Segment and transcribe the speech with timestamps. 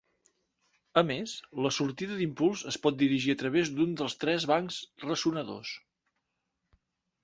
[1.01, 1.33] A més,
[1.65, 5.81] la sortida d'impuls es pot dirigir a través d'un dels tres bancs ressonadors.